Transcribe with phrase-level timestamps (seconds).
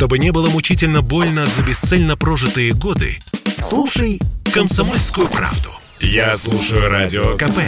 [0.00, 3.18] Чтобы не было мучительно больно за бесцельно прожитые годы,
[3.60, 4.18] слушай
[4.50, 5.68] «Комсомольскую правду».
[6.00, 7.58] Я слушаю Радио КП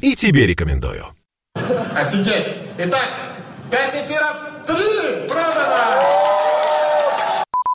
[0.00, 1.04] и тебе рекомендую.
[1.94, 2.52] Офигеть!
[2.78, 3.06] Итак,
[3.70, 4.34] пять эфиров,
[4.66, 6.43] три продано!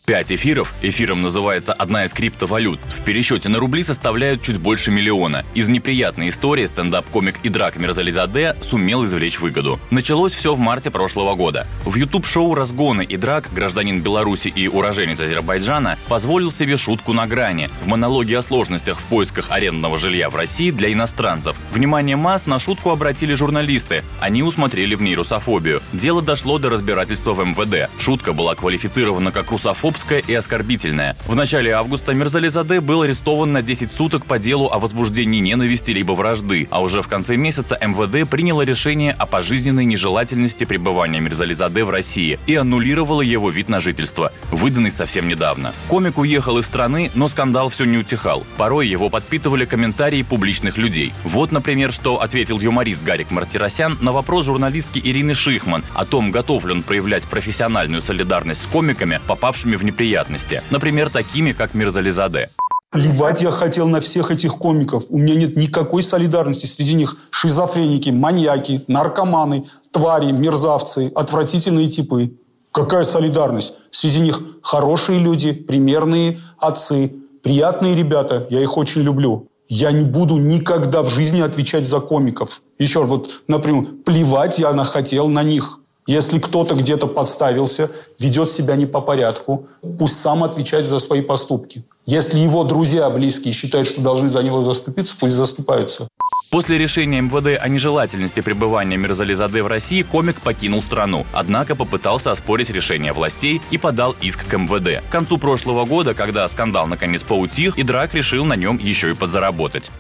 [0.10, 5.46] 5 эфиров, эфиром называется одна из криптовалют, в пересчете на рубли составляют чуть больше миллиона.
[5.54, 9.80] Из неприятной истории стендап-комик Идрак Мирзализаде сумел извлечь выгоду.
[9.92, 11.68] Началось все в марте прошлого года.
[11.86, 17.70] В YouTube-шоу «Разгоны» Идрак, гражданин Беларуси и уроженец Азербайджана, позволил себе шутку на грани.
[17.84, 21.56] В монологе о сложностях в поисках арендного жилья в России для иностранцев.
[21.72, 24.04] Внимание масс на шутку обратили журналисты.
[24.20, 25.84] Они усмотрели в ней русофобию.
[25.94, 27.92] Дело дошло до разбирательства в МВД.
[28.00, 31.16] Шутка была квалифицирована как русофоб русское и оскорбительное.
[31.28, 36.14] В начале августа Мирзализаде был арестован на 10 суток по делу о возбуждении ненависти либо
[36.14, 41.90] вражды, а уже в конце месяца МВД приняло решение о пожизненной нежелательности пребывания Мирзализаде в
[41.90, 45.74] России и аннулировало его вид на жительство, выданный совсем недавно.
[45.90, 48.46] Комик уехал из страны, но скандал все не утихал.
[48.56, 51.12] Порой его подпитывали комментарии публичных людей.
[51.26, 56.66] Вот, например, что ответил юморист Гарик Мартиросян на вопрос журналистки Ирины Шихман о том, готов
[56.66, 62.50] ли он проявлять профессиональную солидарность с комиками, попавшими в неприятности, например, такими, как Мирзализаде.
[62.92, 65.04] Плевать я хотел на всех этих комиков.
[65.10, 66.66] У меня нет никакой солидарности.
[66.66, 72.32] Среди них шизофреники, маньяки, наркоманы, твари, мерзавцы, отвратительные типы.
[72.72, 73.74] Какая солидарность?
[73.92, 78.48] Среди них хорошие люди, примерные отцы, приятные ребята.
[78.50, 79.48] Я их очень люблю.
[79.68, 82.62] Я не буду никогда в жизни отвечать за комиков.
[82.80, 85.80] Еще вот, например, плевать я хотел на них.
[86.10, 89.68] Если кто-то где-то подставился, ведет себя не по порядку,
[90.00, 91.84] пусть сам отвечает за свои поступки.
[92.08, 96.08] Если его друзья близкие считают, что должны за него заступиться, пусть заступаются.
[96.50, 102.72] После решения МВД о нежелательности пребывания Мирзализаде в России комик покинул страну, однако попытался оспорить
[102.72, 105.08] решение властей и подал иск к МВД.
[105.08, 109.14] К концу прошлого года, когда скандал наконец поутих, и Драк решил на нем еще и
[109.14, 109.92] подзаработать.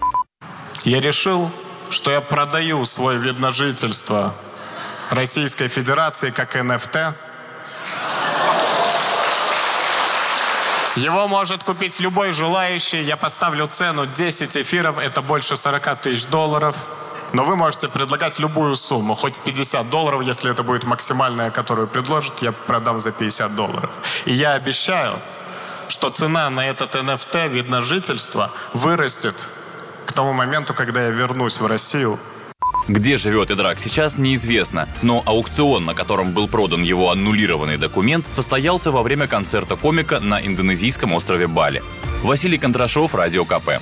[0.86, 1.52] Я решил,
[1.92, 4.34] что я продаю свой вид на жительство
[5.09, 7.14] Российской Федерации как NFT.
[10.96, 13.02] Его может купить любой желающий.
[13.02, 16.75] Я поставлю цену 10 эфиров, это больше 40 тысяч долларов.
[17.34, 22.42] Но вы можете предлагать любую сумму, хоть 50 долларов, если это будет максимальная, которую предложат,
[22.42, 23.90] я продам за 50 долларов.
[24.25, 25.19] И я обещаю,
[25.90, 29.48] что цена на этот NFT, вид на жительство, вырастет
[30.06, 32.19] к тому моменту, когда я вернусь в Россию
[32.89, 38.91] где живет Идрак сейчас, неизвестно, но аукцион, на котором был продан его аннулированный документ, состоялся
[38.91, 41.83] во время концерта комика на индонезийском острове Бали.
[42.23, 43.79] Василий Кондрашов, Радио КП.